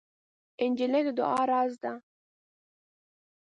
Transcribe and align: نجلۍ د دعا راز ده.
نجلۍ 0.71 1.01
د 1.07 1.09
دعا 1.19 1.41
راز 1.51 1.73
ده. 1.83 1.93